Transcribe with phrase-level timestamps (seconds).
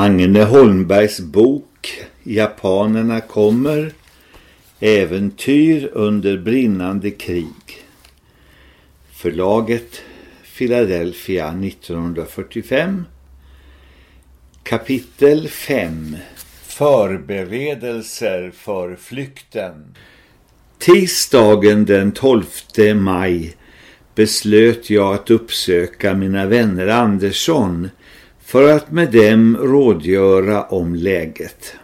[0.00, 3.92] Agne Holmbergs bok Japanerna kommer
[4.80, 7.84] Äventyr under brinnande krig.
[9.12, 10.02] Förlaget
[10.58, 13.04] Philadelphia 1945
[14.62, 16.16] Kapitel 5
[16.62, 19.94] Förberedelser för flykten.
[20.78, 22.44] Tisdagen den 12
[22.94, 23.56] maj
[24.14, 27.88] beslöt jag att uppsöka mina vänner Andersson
[28.50, 31.74] för att med dem rådgöra om läget.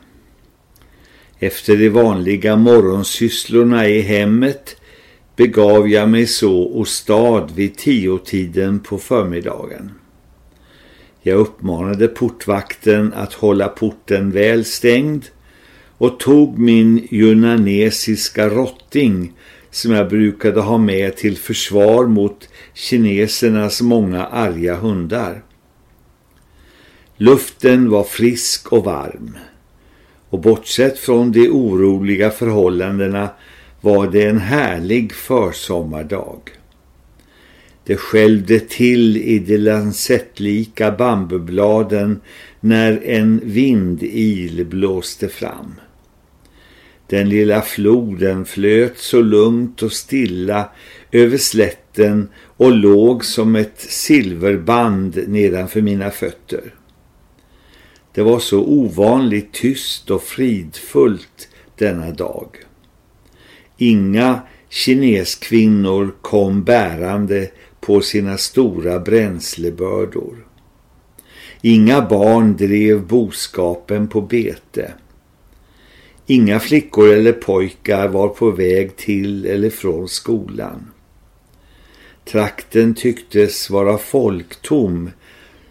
[1.38, 4.76] Efter de vanliga morgonsysslorna i hemmet
[5.36, 9.90] begav jag mig så åstad vid tiotiden på förmiddagen.
[11.22, 15.24] Jag uppmanade portvakten att hålla porten väl stängd
[15.98, 19.32] och tog min junanesiska rotting
[19.70, 25.45] som jag brukade ha med till försvar mot kinesernas många arga hundar.
[27.18, 29.36] Luften var frisk och varm
[30.30, 33.28] och bortsett från de oroliga förhållandena
[33.80, 36.40] var det en härlig försommardag.
[37.84, 42.20] Det skällde till i de lansettlika bambubladen
[42.60, 45.74] när en vindil blåste fram.
[47.06, 50.68] Den lilla floden flöt så lugnt och stilla
[51.12, 56.72] över slätten och låg som ett silverband nedanför mina fötter.
[58.16, 62.48] Det var så ovanligt tyst och fridfullt denna dag.
[63.76, 67.50] Inga kineskvinnor kom bärande
[67.80, 70.46] på sina stora bränslebördor.
[71.62, 74.92] Inga barn drev boskapen på bete.
[76.26, 80.90] Inga flickor eller pojkar var på väg till eller från skolan.
[82.24, 85.10] Trakten tycktes vara folktom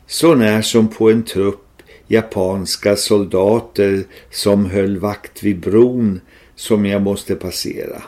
[0.08, 1.65] så när som på en trupp
[2.08, 6.22] japanska soldater som höll vakt vid bron
[6.56, 8.04] som jag måste passera.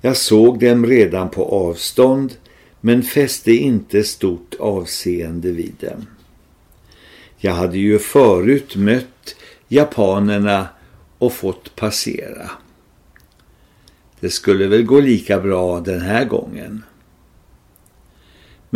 [0.00, 2.32] Jag såg dem redan på avstånd
[2.80, 6.06] men fäste inte stort avseende vid dem.
[7.36, 9.36] Jag hade ju förut mött
[9.68, 10.68] japanerna
[11.18, 12.50] och fått passera.
[14.20, 16.82] Det skulle väl gå lika bra den här gången.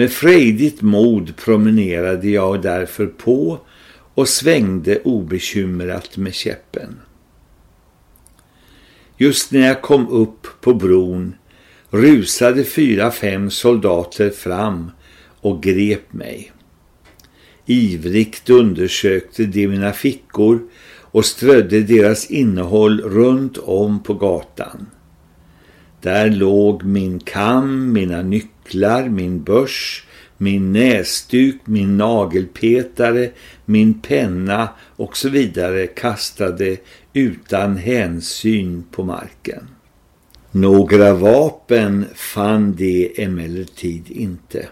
[0.00, 3.58] Med frejdigt mod promenerade jag därför på
[4.14, 7.00] och svängde obekymrat med käppen.
[9.16, 11.34] Just när jag kom upp på bron
[11.90, 14.90] rusade fyra, fem soldater fram
[15.40, 16.52] och grep mig.
[17.66, 20.62] Ivrigt undersökte de mina fickor
[21.00, 24.86] och strödde deras innehåll runt om på gatan.
[26.00, 30.06] Där låg min kam, mina nycklar, min börs,
[30.36, 33.30] min näsduk, min nagelpetare,
[33.64, 36.76] min penna och så vidare kastade
[37.12, 39.68] utan hänsyn på marken.
[40.50, 44.68] Några vapen fann de emellertid inte.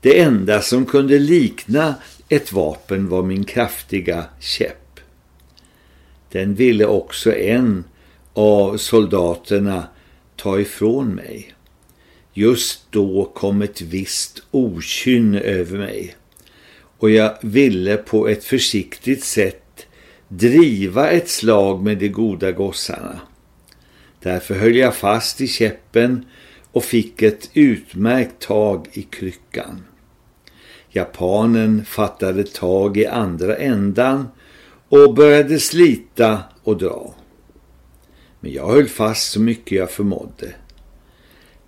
[0.00, 1.94] Det enda som kunde likna
[2.28, 5.00] ett vapen var min kraftiga käpp.
[6.32, 7.84] Den ville också en
[8.34, 9.84] av soldaterna
[10.42, 11.54] ta ifrån mig.
[12.32, 16.16] Just då kom ett visst okynn över mig
[16.98, 19.86] och jag ville på ett försiktigt sätt
[20.28, 23.20] driva ett slag med de goda gossarna.
[24.22, 26.24] Därför höll jag fast i käppen
[26.72, 29.82] och fick ett utmärkt tag i kryckan.
[30.90, 34.28] Japanen fattade tag i andra ändan
[34.88, 37.14] och började slita och dra.
[38.40, 40.54] Men jag höll fast så mycket jag förmådde.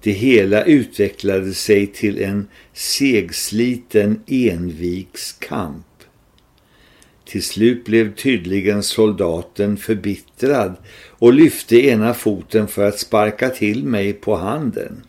[0.03, 5.87] Det hela utvecklade sig till en segsliten envikskamp.
[7.25, 10.75] Till slut blev tydligen soldaten förbittrad
[11.09, 15.03] och lyfte ena foten för att sparka till mig på handen.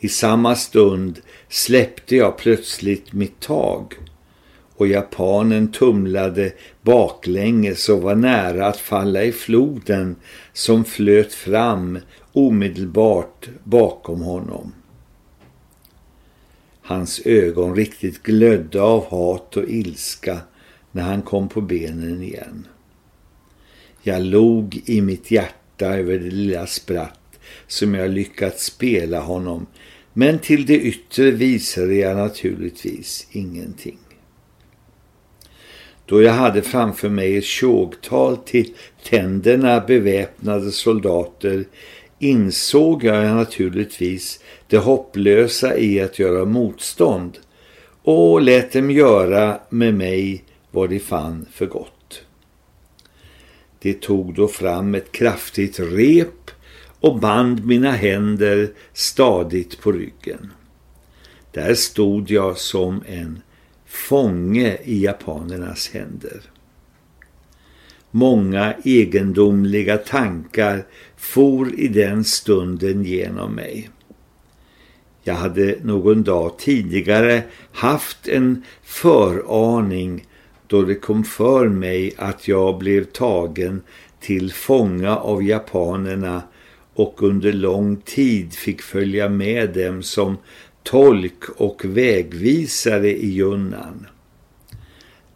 [0.00, 3.94] I samma stund släppte jag plötsligt mitt tag
[4.78, 6.52] och japanen tumlade
[6.82, 10.16] baklänges och var nära att falla i floden
[10.52, 11.98] som flöt fram
[12.32, 14.72] omedelbart bakom honom.
[16.82, 20.40] Hans ögon riktigt glödde av hat och ilska
[20.92, 22.66] när han kom på benen igen.
[24.02, 29.66] Jag log i mitt hjärta över det lilla spratt som jag lyckats spela honom
[30.12, 33.98] men till det yttre visade jag naturligtvis ingenting.
[36.08, 38.74] Då jag hade framför mig ett tjogtal till
[39.04, 41.64] tänderna beväpnade soldater
[42.18, 47.38] insåg jag naturligtvis det hopplösa i att göra motstånd
[48.02, 52.22] och lät dem göra med mig vad de fann för gott.
[53.80, 56.50] De tog då fram ett kraftigt rep
[57.00, 60.52] och band mina händer stadigt på ryggen.
[61.52, 63.42] Där stod jag som en
[63.88, 66.40] fånge i japanernas händer.
[68.10, 70.86] Många egendomliga tankar
[71.16, 73.90] for i den stunden genom mig.
[75.22, 77.42] Jag hade någon dag tidigare
[77.72, 80.26] haft en föraning
[80.66, 83.82] då det kom för mig att jag blev tagen
[84.20, 86.42] till fånga av japanerna
[86.94, 90.36] och under lång tid fick följa med dem som
[90.90, 94.06] tolk och vägvisare i Junnan.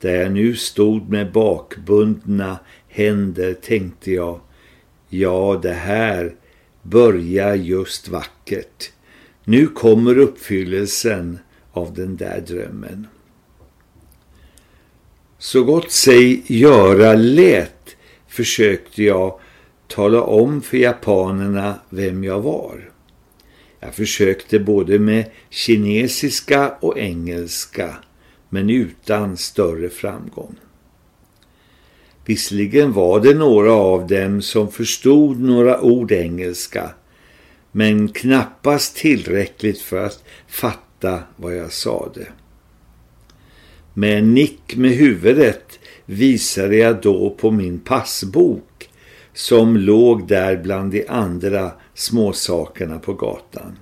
[0.00, 2.58] Där jag nu stod med bakbundna
[2.88, 4.40] händer tänkte jag,
[5.08, 6.34] ja det här
[6.82, 8.92] börjar just vackert.
[9.44, 11.38] Nu kommer uppfyllelsen
[11.72, 13.06] av den där drömmen.
[15.38, 17.96] Så gott sig göra lät
[18.28, 19.40] försökte jag
[19.86, 22.91] tala om för japanerna vem jag var.
[23.84, 27.96] Jag försökte både med kinesiska och engelska
[28.48, 30.56] men utan större framgång.
[32.24, 36.90] Visserligen var det några av dem som förstod några ord engelska
[37.72, 42.26] men knappast tillräckligt för att fatta vad jag sade.
[43.94, 48.90] Med en nick med huvudet visade jag då på min passbok
[49.34, 53.78] som låg där bland de andra småsakerna på gatan.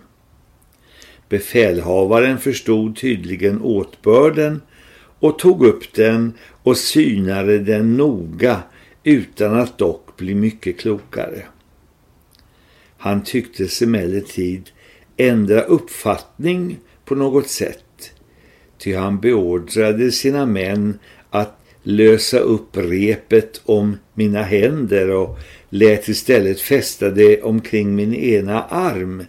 [1.28, 4.62] Befälhavaren förstod tydligen åtbörden
[5.18, 8.62] och tog upp den och synade den noga
[9.04, 11.42] utan att dock bli mycket klokare.
[12.96, 14.70] Han tycktes emellertid
[15.16, 18.12] ändra uppfattning på något sätt,
[18.78, 20.98] ty han beordrade sina män
[21.30, 25.38] att lösa upp repet om mina händer och
[25.68, 29.24] lät istället fästa det omkring min ena arm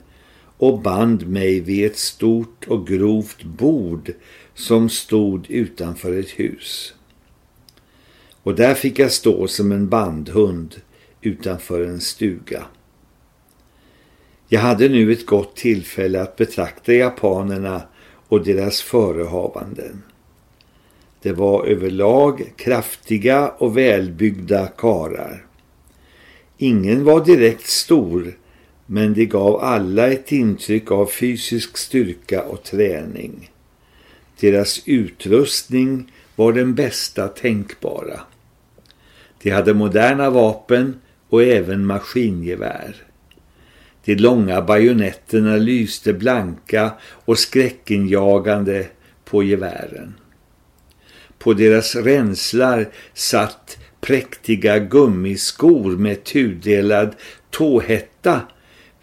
[0.58, 4.14] och band mig vid ett stort och grovt bord
[4.56, 6.94] som stod utanför ett hus.
[8.44, 10.82] Och där fick jag stå som en bandhund
[11.22, 12.66] utanför en stuga.
[14.48, 17.82] Jag hade nu ett gott tillfälle att betrakta japanerna
[18.28, 20.04] och deras förehavanden.
[21.22, 25.46] Det var överlag kraftiga och välbyggda karar.
[26.58, 28.38] Ingen var direkt stor
[28.86, 33.52] men de gav alla ett intryck av fysisk styrka och träning.
[34.40, 38.20] Deras utrustning var den bästa tänkbara.
[39.42, 42.96] De hade moderna vapen och även maskingevär.
[44.06, 46.92] De långa bajonetterna lyste blanka
[47.26, 48.88] och skräckenjagande
[49.26, 50.14] på gevären.
[51.44, 57.16] På deras ränslar satt präktiga gummiskor med tudelad
[57.50, 58.42] tåhätta,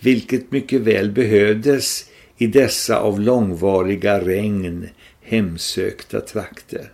[0.00, 2.04] vilket mycket väl behövdes
[2.36, 4.88] i dessa av långvariga regn
[5.22, 6.92] hemsökta trakter.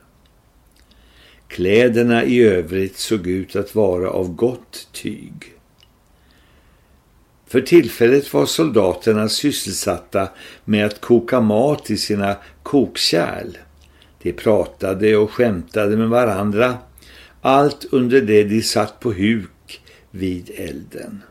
[1.49, 5.33] Kläderna i övrigt såg ut att vara av gott tyg.
[7.47, 10.29] För tillfället var soldaterna sysselsatta
[10.65, 13.57] med att koka mat i sina kokkärl.
[14.25, 16.79] De pratade och skämtade med varandra,
[17.41, 21.23] allt under det de satt på huk vid elden.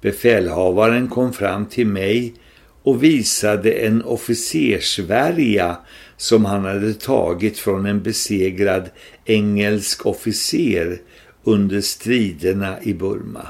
[0.00, 2.34] Befälhavaren kom fram till mig
[2.82, 5.76] och visade en officersvärja
[6.16, 8.90] som han hade tagit från en besegrad
[9.24, 11.00] engelsk officer
[11.42, 13.48] under striderna i Burma.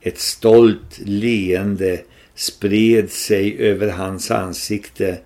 [0.00, 2.00] Ett stolt leende
[2.34, 5.18] spred sig över hans ansikte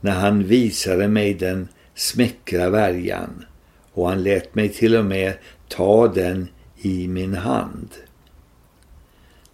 [0.00, 3.44] när han visade mig den smäckra värjan
[3.92, 5.34] och han lät mig till och med
[5.68, 7.88] ta den i min hand.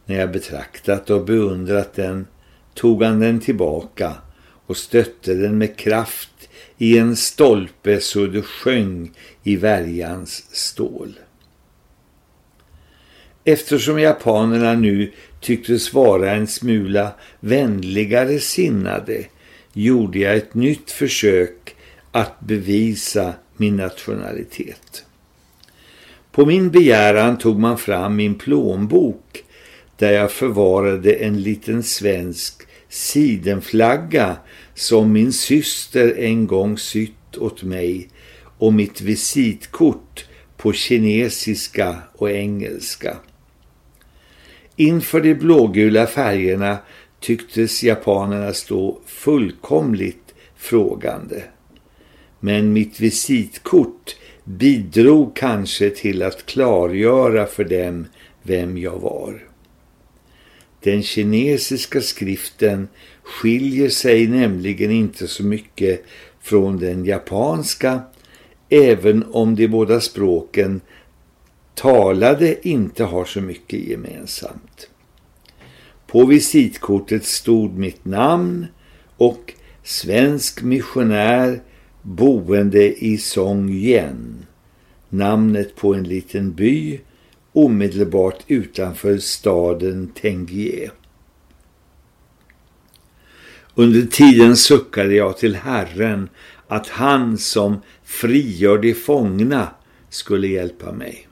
[0.05, 2.27] När jag betraktat och beundrat den
[2.75, 4.15] tog han den tillbaka
[4.67, 6.49] och stötte den med kraft
[6.79, 9.13] i en stolpe så det sjöng
[9.43, 11.19] i värjans stål.
[13.45, 19.25] Eftersom japanerna nu tycktes vara en smula vänligare sinnade
[19.77, 21.77] gjorde jag ett nytt försök
[22.13, 25.05] att bevisa min nationalitet.
[26.33, 29.45] På min begäran tog man fram min plånbok
[29.97, 34.37] där jag förvarade en liten svensk sidenflagga
[34.75, 38.09] som min syster en gång sytt åt mig
[38.59, 40.25] och mitt visitkort
[40.57, 43.17] på kinesiska och engelska.
[44.77, 46.79] Inför de blågula färgerna
[47.21, 51.43] tycktes japanerna stå fullkomligt frågande.
[52.41, 58.07] Men mitt visitkort bidrog kanske till att klargöra för dem
[58.43, 59.47] vem jag var.
[60.81, 62.89] Den kinesiska skriften
[63.23, 66.05] skiljer sig nämligen inte så mycket
[66.41, 68.01] från den japanska
[68.69, 70.81] även om de båda språken
[71.75, 74.91] talade inte har så mycket gemensamt.
[76.07, 78.67] På visitkortet stod mitt namn
[79.17, 81.63] och svensk missionär
[82.03, 84.47] boende i Song Yen,
[85.09, 87.01] namnet på en liten by
[87.53, 90.91] omedelbart utanför staden Tengie.
[93.75, 96.29] Under tiden suckade jag till Herren
[96.69, 99.69] att han som frigör de fångna
[100.09, 101.29] skulle hjälpa mig.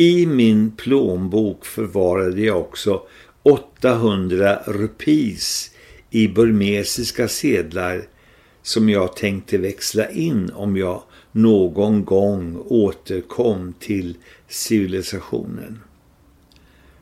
[0.00, 3.02] I min plånbok förvarade jag också
[3.42, 5.70] 800 rupis
[6.10, 8.02] i burmesiska sedlar
[8.62, 11.02] som jag tänkte växla in om jag
[11.32, 14.16] någon gång återkom till
[14.48, 15.80] civilisationen.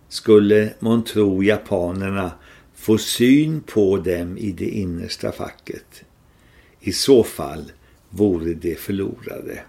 [0.08, 2.32] Skulle man tro japanerna
[2.74, 6.04] få syn på dem i det innersta facket.
[6.80, 7.72] I så fall
[8.10, 9.62] vore det förlorade.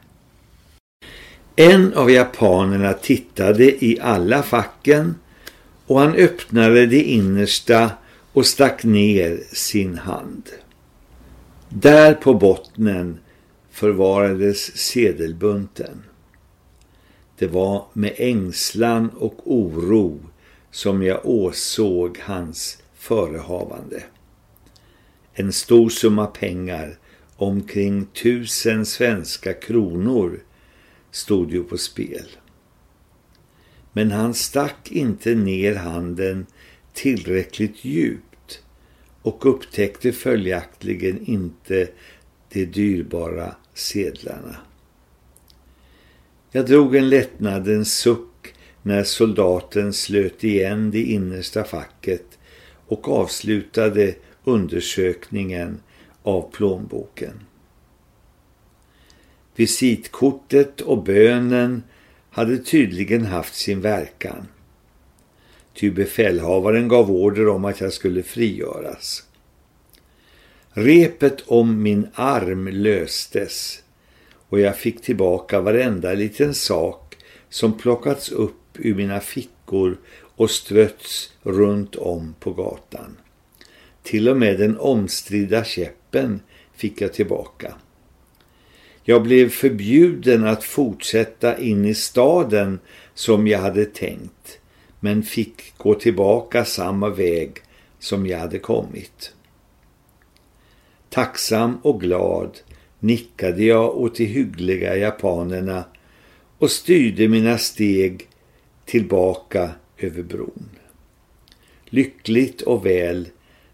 [1.59, 5.15] En av japanerna tittade i alla facken
[5.85, 7.91] och han öppnade det innersta
[8.33, 10.49] och stack ner sin hand.
[11.69, 13.19] Där på bottnen
[13.71, 16.03] förvarades sedelbunten.
[17.37, 20.19] Det var med ängslan och oro
[20.71, 24.03] som jag åsåg hans förehavande.
[25.33, 26.97] En stor summa pengar,
[27.35, 30.39] omkring tusen svenska kronor,
[31.17, 32.27] stod ju på spel.
[33.93, 36.45] Men han stack inte ner handen
[36.93, 38.61] tillräckligt djupt
[39.21, 41.87] och upptäckte följaktligen inte
[42.49, 44.55] de dyrbara sedlarna.
[46.51, 52.37] Jag drog en lättnadens suck när soldaten slöt igen det innersta facket
[52.87, 55.79] och avslutade undersökningen
[56.23, 57.46] av plånboken.
[59.57, 61.83] Visitkortet och bönen
[62.29, 64.47] hade tydligen haft sin verkan.
[65.73, 69.23] Ty befälhavaren gav order om att jag skulle frigöras.
[70.69, 73.83] Repet om min arm löstes
[74.49, 77.17] och jag fick tillbaka varenda liten sak
[77.49, 79.97] som plockats upp ur mina fickor
[80.35, 83.17] och strötts runt om på gatan.
[84.03, 86.41] Till och med den omstridda käppen
[86.75, 87.75] fick jag tillbaka.
[89.09, 92.79] Jag blev förbjuden att fortsätta in i staden
[93.13, 94.59] som jag hade tänkt,
[94.99, 97.51] men fick gå tillbaka samma väg
[97.99, 99.33] som jag hade kommit.
[101.09, 102.59] Tacksam och glad
[102.99, 105.83] nickade jag åt de hyggliga japanerna
[106.57, 108.27] och styrde mina steg
[108.85, 110.69] tillbaka över bron.
[111.85, 113.27] Lyckligt och väl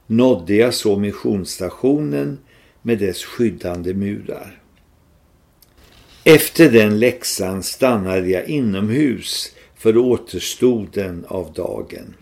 [0.08, 2.40] nådde jag så missionsstationen
[2.82, 4.63] med dess skyddande murar.
[6.26, 12.14] Efter den läxan stannade jag inomhus för återstoden av dagen.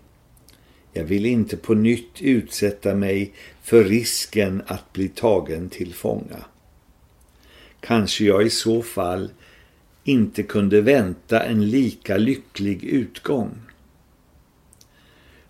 [0.94, 6.46] Jag ville inte på nytt utsätta mig för risken att bli tagen till fånga.
[7.80, 9.32] Kanske jag i så fall
[10.04, 13.58] inte kunde vänta en lika lycklig utgång.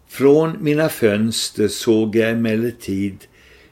[0.07, 3.17] Från mina fönster såg jag emellertid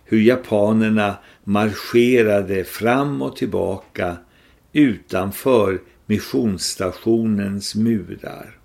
[0.06, 4.18] hur japanerna marscherade fram och tillbaka
[4.74, 8.58] utanför missionsstationens murar.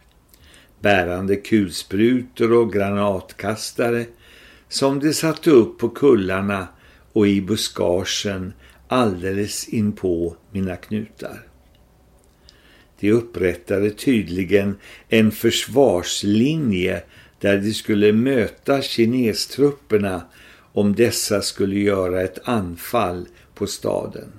[0.81, 4.07] Bärande kulsprutor och granatkastare
[4.69, 6.69] som de satte upp på kullarna
[7.13, 8.53] och i buskagen
[8.89, 11.47] alldeles inpå mina knutar.
[13.01, 14.77] De upprättade tydligen
[15.09, 17.03] en försvarslinje
[17.41, 20.23] där de skulle möta kinestrupperna
[20.73, 24.33] om dessa skulle göra ett anfall på staden.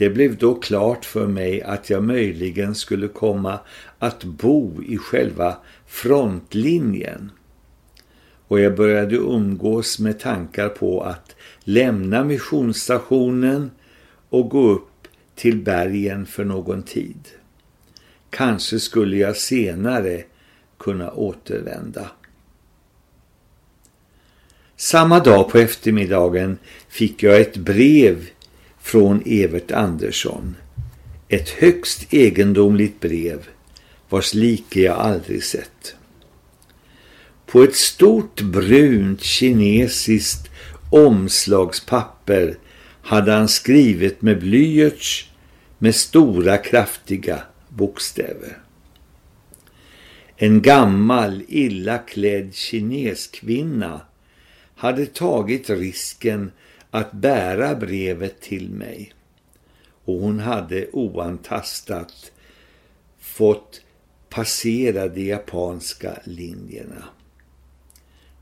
[0.00, 3.58] Det blev då klart för mig att jag möjligen skulle komma
[3.98, 7.30] att bo i själva frontlinjen.
[8.48, 13.70] Och jag började umgås med tankar på att lämna missionsstationen
[14.28, 17.28] och gå upp till bergen för någon tid.
[18.30, 20.22] Kanske skulle jag senare
[20.78, 22.10] kunna återvända.
[24.76, 28.26] Samma dag på eftermiddagen fick jag ett brev
[28.90, 30.56] från Evert Andersson.
[31.28, 33.48] Ett högst egendomligt brev
[34.08, 35.94] vars like jag aldrig sett.
[37.46, 40.50] På ett stort brunt kinesiskt
[40.90, 42.58] omslagspapper
[43.02, 45.30] hade han skrivit med blyerts
[45.78, 48.58] med stora kraftiga bokstäver.
[50.36, 54.00] En gammal, illa klädd kineskvinna
[54.74, 56.50] hade tagit risken
[56.90, 59.12] att bära brevet till mig
[60.04, 62.32] och hon hade oantastat
[63.18, 63.82] fått
[64.28, 67.04] passera de japanska linjerna.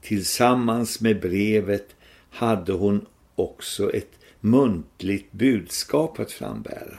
[0.01, 1.97] Tillsammans med brevet
[2.31, 6.99] hade hon också ett muntligt budskap att frambära.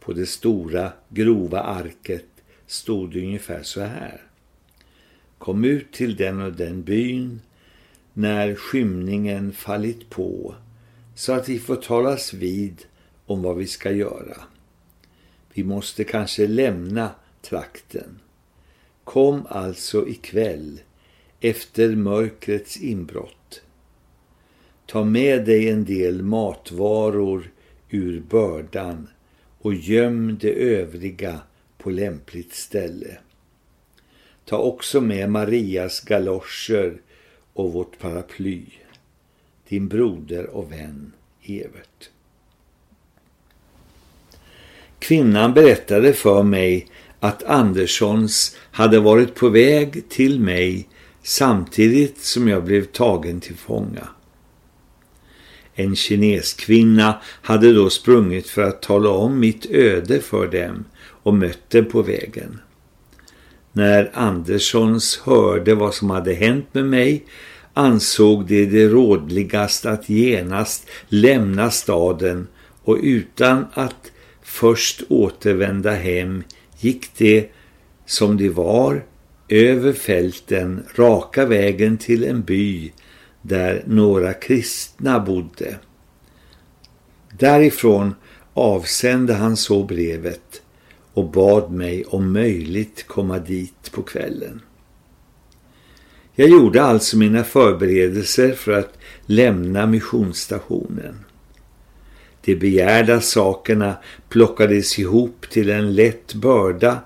[0.00, 2.26] På det stora grova arket
[2.66, 4.22] stod det ungefär så här.
[5.38, 7.40] Kom ut till den och den byn
[8.14, 10.54] när skymningen fallit på
[11.14, 12.84] så att vi får talas vid
[13.26, 14.36] om vad vi ska göra.
[15.54, 17.10] Vi måste kanske lämna
[17.42, 18.18] trakten.
[19.04, 20.80] Kom alltså ikväll
[21.40, 23.62] efter mörkrets inbrott.
[24.86, 27.50] Ta med dig en del matvaror
[27.90, 29.08] ur bördan
[29.58, 31.40] och göm det övriga
[31.78, 33.18] på lämpligt ställe.
[34.44, 37.00] Ta också med Marias galoscher
[37.52, 38.62] och vårt paraply.
[39.68, 42.10] Din broder och vän Evert.
[44.98, 46.86] Kvinnan berättade för mig
[47.20, 50.88] att Anderssons hade varit på väg till mig
[51.22, 54.08] samtidigt som jag blev tagen till fånga.
[55.74, 61.70] En kineskvinna hade då sprungit för att tala om mitt öde för dem och mött
[61.70, 62.60] dem på vägen.
[63.72, 67.24] När Anderssons hörde vad som hade hänt med mig
[67.74, 72.48] ansåg de det rådligast att genast lämna staden
[72.84, 74.12] och utan att
[74.42, 76.44] först återvända hem
[76.80, 77.48] gick de
[78.06, 79.04] som de var
[79.48, 82.92] över fälten raka vägen till en by
[83.42, 85.78] där några kristna bodde.
[87.38, 88.14] Därifrån
[88.54, 90.61] avsände han så brevet
[91.14, 94.60] och bad mig om möjligt komma dit på kvällen.
[96.34, 101.24] Jag gjorde alltså mina förberedelser för att lämna missionsstationen.
[102.44, 103.96] De begärda sakerna
[104.28, 106.98] plockades ihop till en lätt börda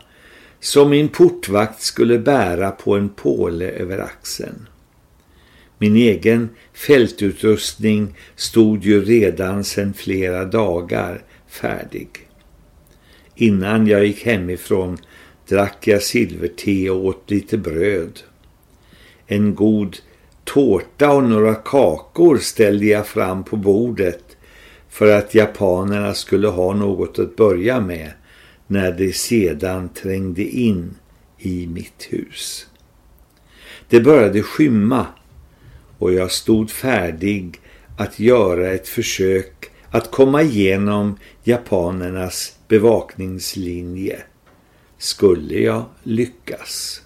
[0.60, 4.68] som min portvakt skulle bära på en påle över axeln.
[5.78, 12.25] Min egen fältutrustning stod ju redan sedan flera dagar färdig.
[13.36, 14.98] Innan jag gick hemifrån
[15.48, 18.20] drack jag silverte och åt lite bröd.
[19.26, 19.96] En god
[20.44, 24.36] tårta och några kakor ställde jag fram på bordet
[24.88, 28.10] för att japanerna skulle ha något att börja med
[28.66, 30.94] när de sedan trängde in
[31.38, 32.66] i mitt hus.
[33.88, 35.06] Det började skymma
[35.98, 37.60] och jag stod färdig
[37.96, 44.22] att göra ett försök att komma igenom japanernas bevakningslinje.
[44.98, 47.02] Skulle jag lyckas?